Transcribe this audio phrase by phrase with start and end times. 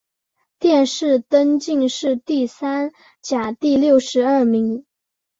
[0.57, 4.83] 殿试登进士第三甲第六十二名。